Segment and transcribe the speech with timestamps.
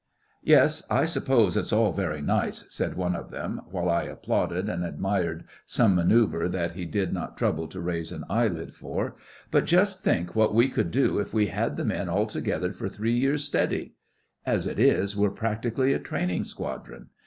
[0.41, 4.83] 'Yes, I suppose it's all very nice,' said one of them, while I applauded and
[4.83, 9.15] admired some manœuvre that he did not trouble to raise an eyelid for,
[9.51, 12.89] 'but just think what we could do if we had the men all together for
[12.89, 13.93] three years steady!
[14.43, 17.09] As it is, we're practically a Training Squadron.